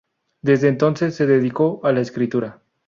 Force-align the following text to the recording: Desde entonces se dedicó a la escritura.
Desde 0.41 0.67
entonces 0.67 1.13
se 1.13 1.27
dedicó 1.27 1.79
a 1.83 1.91
la 1.91 2.01
escritura. 2.01 2.63